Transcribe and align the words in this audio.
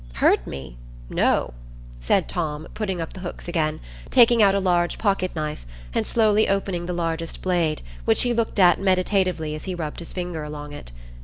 "Hurt 0.13 0.47
me? 0.47 0.77
no," 1.11 1.53
said 1.99 2.27
Tom, 2.27 2.67
putting 2.73 2.99
up 2.99 3.13
the 3.13 3.19
hooks 3.19 3.47
again, 3.47 3.79
taking 4.09 4.41
out 4.41 4.55
a 4.55 4.59
large 4.59 4.97
pocket 4.97 5.29
knife, 5.35 5.63
and 5.93 6.07
slowly 6.07 6.49
opening 6.49 6.87
the 6.87 6.91
largest 6.93 7.43
blade, 7.43 7.83
which 8.05 8.23
he 8.23 8.33
looked 8.33 8.57
at 8.57 8.79
meditatively 8.81 9.53
as 9.53 9.65
he 9.65 9.75
rubbed 9.75 9.99
his 9.99 10.11
finger 10.11 10.43
along 10.43 10.73
it. 10.73 10.91